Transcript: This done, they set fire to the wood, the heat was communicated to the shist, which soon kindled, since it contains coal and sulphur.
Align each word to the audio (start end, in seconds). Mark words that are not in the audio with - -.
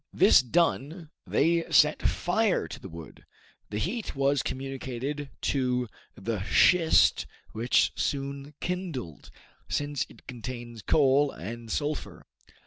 This 0.11 0.41
done, 0.41 1.11
they 1.27 1.61
set 1.71 2.01
fire 2.01 2.67
to 2.67 2.79
the 2.79 2.89
wood, 2.89 3.23
the 3.69 3.77
heat 3.77 4.15
was 4.15 4.41
communicated 4.41 5.29
to 5.41 5.87
the 6.15 6.39
shist, 6.41 7.27
which 7.51 7.91
soon 7.95 8.55
kindled, 8.59 9.29
since 9.69 10.07
it 10.09 10.25
contains 10.25 10.81
coal 10.81 11.29
and 11.29 11.69
sulphur. 11.71 12.25